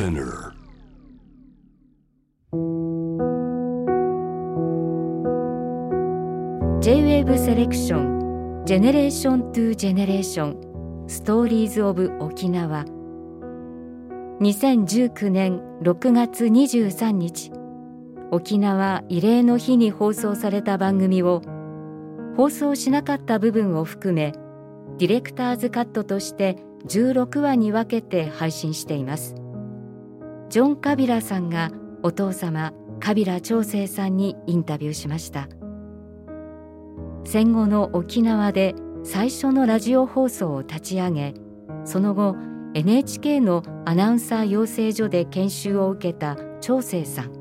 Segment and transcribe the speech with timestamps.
[0.00, 0.54] SPINEAR.
[6.80, 12.86] J-WAVE selection generation to generation stories of 沖縄
[14.40, 17.52] 2019年6月23日
[18.30, 21.42] 沖縄慰霊の日に放送された番組を
[22.38, 24.32] 放送しなかった部分を含め
[24.96, 26.56] ディレクターズカットとして
[26.86, 29.39] 16話に分けて配信しています
[30.50, 31.70] ジョン・カビラさんが
[32.02, 35.48] お父様カビラ長生さんにインタビューしました。
[37.24, 41.34] 戦後の沖縄で最初のラジオ放送を立ち上げ
[41.84, 42.34] その後
[42.74, 47.32] NHK のアナウンサー養成所で研修を受けた長生さん。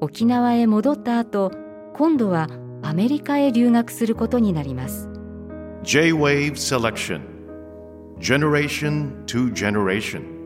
[0.00, 1.52] 沖縄へ戻った後
[1.94, 2.48] 今度は
[2.82, 5.08] アメリカへ留学することになります。
[5.84, 7.20] J-Wave Selection.
[8.18, 10.39] Generation to Generation.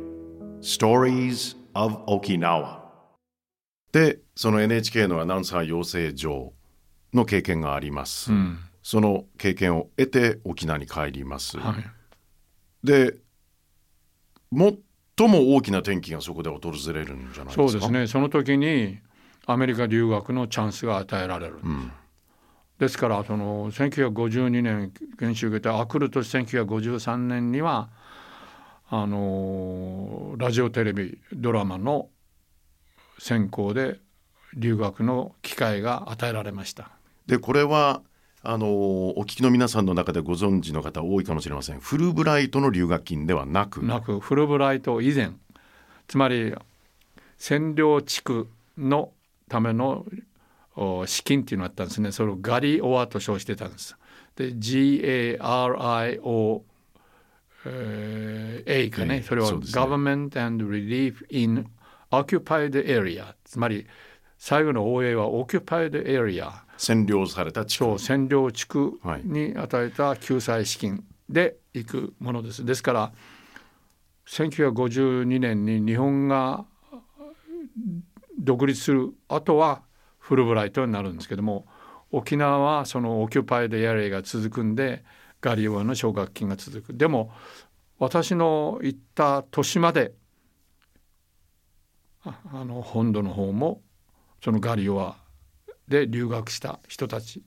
[0.65, 2.79] Stories of Okinawa.
[3.93, 6.55] でその NHK のアナウンサー養成所
[7.13, 8.33] の経験があります、
[8.83, 11.85] その経験を得て沖縄に帰ります、はい。
[12.83, 13.19] で
[14.51, 17.57] 最も大きな転機がそこで訪れるんじゃないですか？
[17.57, 18.07] そうですね。
[18.07, 18.99] その時に
[19.47, 21.57] アメリカ留学のチャンスが与えられる、
[22.79, 27.91] ですからその1952年研修受けてあくる年1953年には
[28.91, 32.09] あのラジオテレビドラマの
[33.19, 33.99] 専攻で
[34.57, 36.91] 留学の機会が与えられました。
[37.27, 38.03] でこれは
[38.43, 38.67] あの
[39.19, 41.81] お聞きの皆さんの中でご存知の方多いかもしれません。
[41.81, 43.83] フルブライトの留学金ではなく。
[43.83, 45.31] なくフルブライト以前
[46.07, 46.55] つまり
[47.39, 49.13] 占領地区の
[49.49, 50.05] ための
[50.77, 52.13] お資金っていうのがあったんですね。
[52.13, 53.97] それをガリオアと称してたんです。
[54.37, 56.61] で GARIO
[57.67, 58.34] えー
[58.67, 61.67] A かね、ええそれは Government and Relief in
[62.11, 63.87] Occupied Area つまり
[64.39, 67.85] 最後の OA は Occupied Area 占領された地区。
[67.85, 72.65] 占領地区に与えた救済資金で行くものです。
[72.65, 73.13] ですから
[74.27, 76.65] 1952年に日本が
[78.39, 79.83] 独立する後は
[80.19, 81.67] フルブライトになるんですけども
[82.11, 85.05] 沖縄はそのオキュパイドエリアが続くんで
[85.41, 86.95] ガリオアの奨学金が続く。
[86.95, 87.33] でも
[87.99, 90.13] 私の行った年まで
[92.25, 93.83] ああの本土の方も
[94.43, 95.17] そのガリオア
[95.89, 97.43] で留学した人たち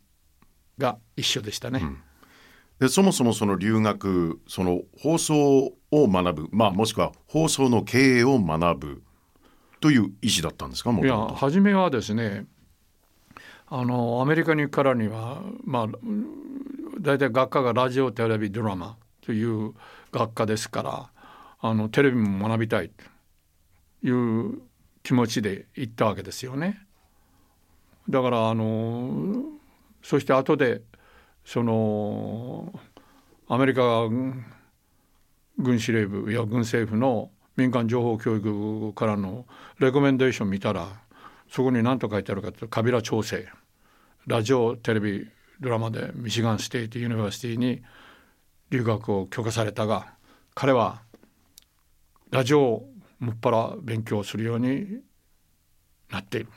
[0.78, 1.81] が一緒でしたね。
[2.80, 9.03] でそもそもその留学その放送を学ぶ、まあ、もしくは放送の経営を学ぶ
[9.79, 10.91] という意思だったんですか？
[10.91, 12.46] もいや初めはですね
[13.68, 16.28] あのアメリカに行くからにはまあうん
[17.02, 18.97] 大体学科がラジオテレビドラマ
[19.28, 19.74] という
[20.14, 21.10] 学科ですから
[21.60, 22.90] あのテレビも学びたい
[24.02, 24.62] という
[25.04, 26.80] 気持ちで行ったわけですよね。
[28.08, 29.44] だからあの
[30.02, 30.82] そして後で
[31.44, 32.72] その
[33.50, 34.08] アメリカ
[35.58, 39.46] 軍司令部いや軍政府の民間情報教育からの
[39.80, 40.88] recommendation 見たら
[41.50, 43.46] そこに何と書いてあるかというと川平朝清
[44.26, 45.28] ラジオテレビ
[45.59, 47.82] ドラマで Michigan State University に
[48.69, 50.13] 留学を許可されたが
[50.53, 51.01] 彼は
[52.31, 52.89] ラジオを
[53.19, 55.01] もっぱら勉強するように
[56.11, 56.50] なっている。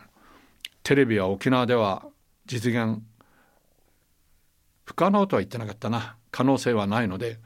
[0.83, 2.05] テレビは沖縄では
[2.47, 3.01] 実現
[4.85, 6.17] 不可能とは言ってなかったな。
[6.33, 7.39] 可能性はないので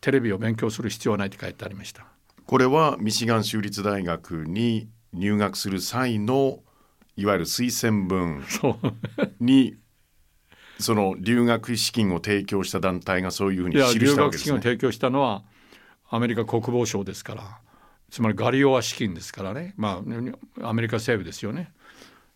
[0.00, 2.06] テレビを勉強する必要はないって書いてありました。
[2.46, 6.60] これはミシガン州立大学に入学する際の
[7.16, 8.44] いわゆる推薦文
[9.40, 9.76] に
[10.80, 14.38] その留学資金を提供した団体がそういうふうに記し留たわけですね。
[14.38, 15.42] 学資金を提供したのは
[16.10, 17.58] アメリカ国防省ですから
[18.10, 20.02] つまりガリオア資金ですからねま
[20.60, 21.72] あアメリカ政府ですよね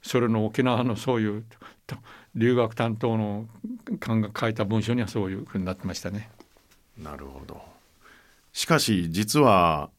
[0.02, 1.44] それの沖縄のそういう
[1.86, 1.96] と
[2.34, 3.46] 留学担当の
[4.00, 6.30] 官が書いた文書にはそういうふうになってましたね。
[6.98, 7.62] なるほど。
[8.52, 9.90] しかし実は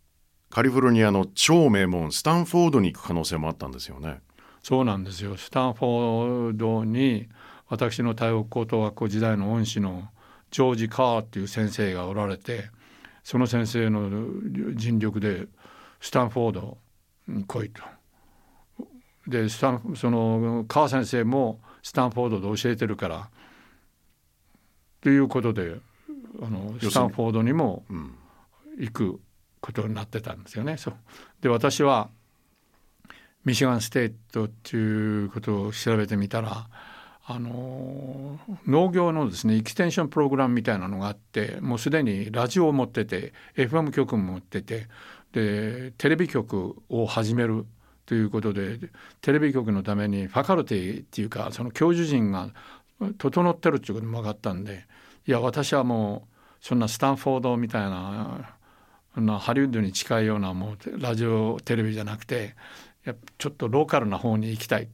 [0.50, 4.20] カリフォルニアの超名門スタンフォードに行く可能性もあったんですよね。
[4.64, 7.28] そうなんですよスタンフォードに
[7.68, 10.10] 私の台北高等学校時代の恩師の
[10.52, 12.70] ジョージ・カーっていう先生がおられて
[13.24, 14.10] その先生の
[14.76, 15.48] 尽力で
[16.00, 16.78] スタンフォード
[17.28, 17.82] に来いと。
[19.28, 23.30] でスタンそのカー先生もスタンフォードで教えてるから
[25.02, 25.78] ということで
[26.42, 27.84] あのスタンフォードにも
[28.78, 29.20] 行く
[29.60, 30.78] ことになってたんですよね。
[30.78, 30.96] そう
[31.42, 32.10] で私は
[33.44, 36.68] ミシガンステートっていうことを調べてみたら
[37.28, 44.88] あの農業のですねエキステンションプログラムみたいなのがあってもうすでにラジオを持ってて FM 局も持ってて
[45.32, 47.66] でテレビ局を始める
[48.06, 48.80] ということで
[49.22, 52.52] テレビ局のためにファカルティっていうかその教授陣が
[53.18, 54.86] 整ってるっていうことも分かったんで
[55.26, 58.56] いや私はもうそんなスタンフォードみたいな
[59.16, 62.56] なハリウッドに近いようなもうラジオテレビじゃなくて
[63.06, 64.90] やちょっとローカルな方に行きたい。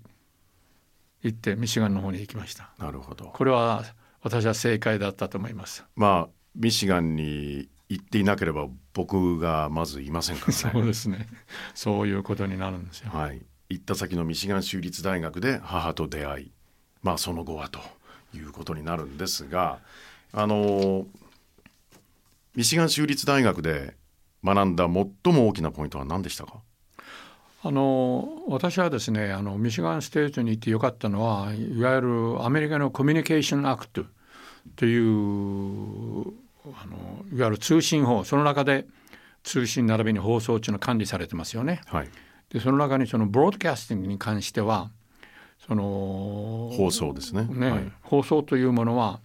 [1.23, 2.71] 行ってミシガンの方に行きました。
[2.77, 3.25] なるほど。
[3.25, 3.83] これは
[4.21, 5.83] 私は正解だったと思います。
[5.95, 10.53] まあミシガンに行っていなければ僕がまずいませんからね。
[10.73, 11.27] そうですね。
[11.73, 13.11] そういうことになるんですよ。
[13.11, 13.41] はい。
[13.69, 16.51] 行った先のミシガン州立大学で母と出会い
[17.03, 17.79] まあその後はと
[18.35, 19.79] いうことになるんですが
[20.33, 21.07] あの
[22.53, 23.95] ミシガン州立大学で
[24.43, 26.59] 学んだ最も大きなポイントは何でしたか？
[27.63, 34.03] あの私はですねあのミシガンステートに行ってよかったのはいわゆるアメリカのコミュニケーションアクト
[34.75, 36.21] という
[36.73, 38.85] あのいわゆる通信法その中で
[39.43, 41.81] 通信並びに放送中の管理されてますよね。
[41.85, 42.09] はい。
[42.49, 44.91] でその中にそのブロードキャスティングに関しては
[45.65, 45.83] その
[46.73, 47.45] 放送ですね。
[47.45, 47.91] ね、はい。
[48.01, 49.19] 放送というものは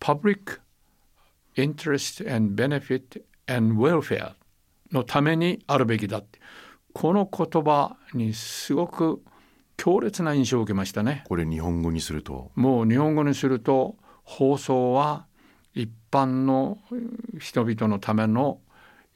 [0.00, 0.60] Public
[1.56, 4.32] Interest and Benefit and Welfare
[4.92, 6.38] のためにあるべきだって
[6.92, 9.22] この言葉にすごく
[9.76, 11.24] 強烈な印象を受けましたね。
[11.26, 12.50] これ日本語にすると。
[12.54, 15.26] もう日本語にすると放送は
[15.74, 16.78] 一般の
[17.38, 18.60] 人々のための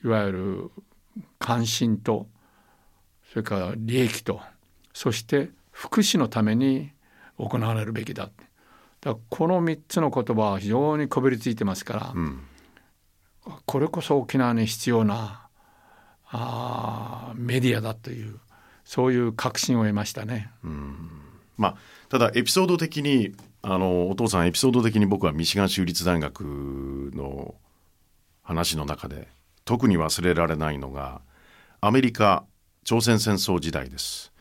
[0.04, 0.70] いわゆる
[1.38, 2.28] 関心と
[3.30, 4.40] それから利益と
[4.92, 6.92] そして福祉のために
[7.36, 8.24] 行われるべきだ。
[8.24, 8.34] だか
[9.04, 12.46] らこの3つの言葉は非常にこびりついてますから、ん。
[13.66, 15.43] これこそ沖縄に必要な
[16.26, 18.38] あーメディアだという
[18.84, 20.50] そういう確信を得ましたね。
[21.56, 21.76] まあ
[22.08, 27.54] ただエピソード的にあのお父さんエピソード的に僕はミシガン州立大学の
[28.42, 29.28] 話の中で
[29.64, 31.22] 特に忘れられないのが
[31.80, 32.44] アメリカ
[32.84, 34.32] 朝鮮戦争時代です。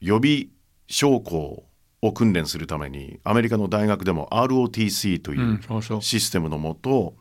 [0.00, 0.46] 予備
[0.86, 1.64] 将校
[2.00, 5.60] を訓練するためにアメリカの大学でも ROTC という。
[6.00, 7.14] システムのもと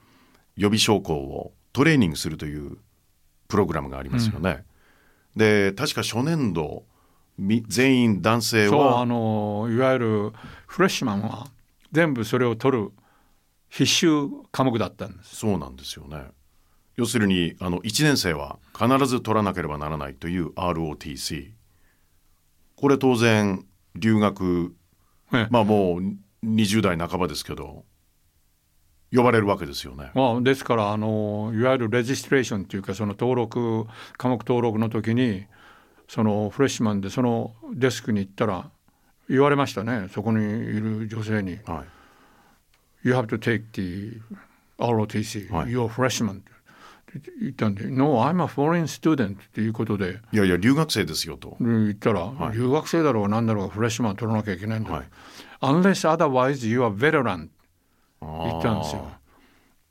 [0.56, 2.78] 予備将校をトレーニングするという
[3.48, 4.66] プログラムがありますよね。
[5.36, 6.84] で確か初年度
[7.38, 10.34] み全員男性そうあはのいわゆる
[10.66, 11.48] フレッシュマンは
[11.92, 12.92] 全部それを取る
[13.70, 15.36] 必修科目だったんです。
[15.36, 16.24] そうなんですよね。
[16.96, 21.52] 要するにあの1年生は必ず取らなければならないという ROTC
[22.76, 23.64] これ当然
[23.96, 24.76] 留学
[25.34, 27.84] ええまあもう20代半ばですけど
[29.14, 30.12] 呼ばれるわけですよね。
[30.14, 33.86] まあ、ですからあのいわゆるレジストレーションというかその登録
[34.18, 35.46] 科目登録の時に
[36.08, 38.70] そのフレッシュマンでそのデスクに行ったら
[39.30, 40.08] 言われましたね。
[40.14, 41.60] そこにいる女性に。
[41.66, 41.86] はい
[43.04, 44.22] 「You have to take the
[44.80, 45.72] ROTC、はい。
[45.72, 46.52] You're a freshman」って
[47.40, 50.20] 言ったんで「No, I'm a foreign student」っていうことで。
[50.34, 51.56] いやいや留学生ですよと。
[51.62, 52.58] で言ったら、い。
[52.58, 55.06] 留学生だろうなんだろうがフレッシュマン取らなきゃいけないんだ、はい。
[55.62, 57.50] Unless otherwise you are veteran
[58.22, 59.12] 言言ったんですよ。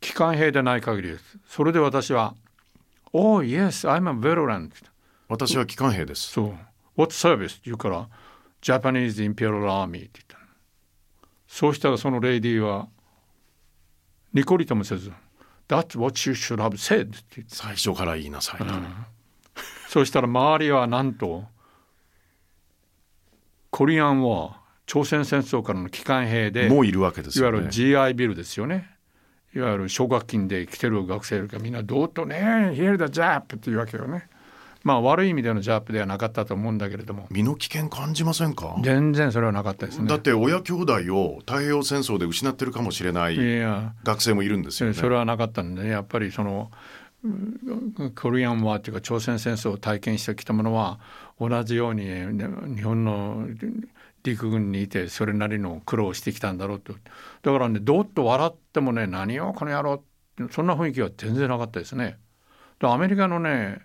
[0.00, 1.38] 機関兵でない限りです。
[1.46, 2.34] それで私は
[3.12, 4.70] 「Oh yes, I'm a veteran」
[5.28, 6.28] 私は機関兵です。
[6.32, 6.58] そう
[6.96, 8.08] 「What service?」って言うから
[8.62, 10.44] 「Japanese Imperial Army」って言ったの
[11.46, 12.88] そうしたらそのレディーは
[14.32, 15.12] ニコリともせず
[15.68, 18.66] 「That's what you should have said」って言って最初から言いなさいと。
[19.88, 21.44] そうしたら周りはなんと
[23.70, 27.50] コリアンは朝鮮戦争からの機関兵でもういるわけですよね。
[27.50, 28.88] いわゆる GI ビルですよね。
[29.54, 34.28] いわゆる奨学金で来てる学生がみんなどうとね、Here the Jap っていうわけよね。
[34.84, 38.76] まあ悪い意味でのジャップではなかったと思うんだけれども、身の危険感じませんか？
[38.84, 40.06] 全然それはなかったですね。
[40.06, 43.36] だって親兄弟を太平洋戦争で失ってるかもしれない
[44.04, 44.94] 学生もいるんですよね。
[44.94, 46.70] それはなかったんで、ね、やっぱりその
[47.24, 51.00] うんコリアンワーっていうか朝鮮戦争を体験してきた者は
[51.38, 52.28] 同じようにね
[52.74, 53.46] 日本の
[54.22, 56.94] 陸軍にいてそれなりの苦労をしてきたんだろうと
[57.42, 62.18] だからねどっと笑ってもね何をこの野郎ってそんな雰囲気は全然なかったですね。
[62.78, 63.80] でアメリカのね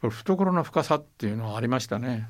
[0.00, 2.28] 懐の深さっていうのはありましたね。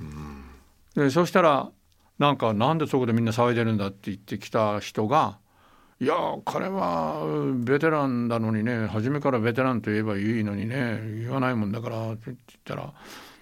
[0.94, 1.70] でそしたら
[2.18, 5.38] なんかなんでそこでみんな騒いでるんだって言ってきた人が
[6.00, 7.24] 「いや彼は
[7.64, 12.92] ベテランなのにね初めからベテランと言えばいいのにね言わないもんだから」って言ったら「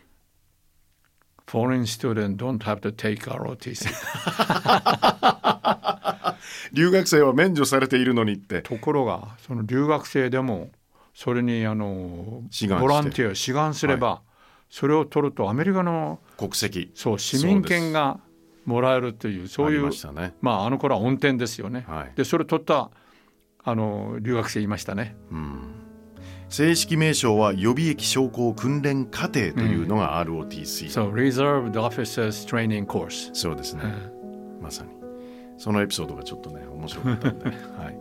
[1.53, 3.93] Foreign student don't have to take ROTC
[6.73, 10.71] 留学生は免除されているのにって」ところがその留学生でも
[11.15, 12.43] それにあの
[12.81, 14.23] ボランティア志願すれば、
[14.71, 16.91] それを取るとアメリカの国籍。
[16.95, 18.19] そう市民権が
[18.65, 20.33] もらえるというそういうましたね。
[20.41, 21.85] まああの頃は恩典ですよね。
[21.87, 22.13] はい。
[22.17, 22.91] でそれ取った
[23.63, 25.15] あの留学生いましたね。
[26.53, 33.83] 正式名称は予備役将校訓練課程というのが ROTC、So Reserved Officers Training Course そうですね、
[34.61, 34.91] まさに。
[35.57, 37.45] そのエピソードがちょっとね面白かったんで、
[37.79, 37.99] はい、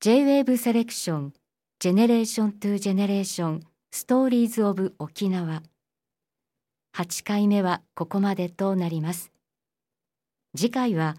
[0.00, 5.62] J-Wave Selection Generation to Generation Stories of 沖縄
[6.94, 9.32] 8回目はここまでとなります。
[10.54, 11.16] 次回は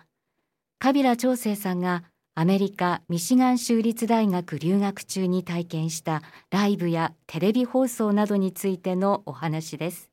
[0.78, 2.04] カビラ長生さんが
[2.36, 10.13] アメリカミシガン州立大学留学中に体験したライブやテレビ放送などについてのお話です。